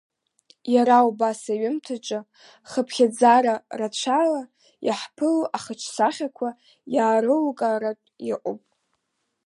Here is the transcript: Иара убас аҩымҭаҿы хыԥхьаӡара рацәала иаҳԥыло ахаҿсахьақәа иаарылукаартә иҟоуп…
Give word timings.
Иара 0.73 0.97
убас 1.09 1.41
аҩымҭаҿы 1.53 2.19
хыԥхьаӡара 2.69 3.55
рацәала 3.79 4.41
иаҳԥыло 4.87 5.43
ахаҿсахьақәа 5.57 6.49
иаарылукаартә 6.95 8.07
иҟоуп… 8.31 8.63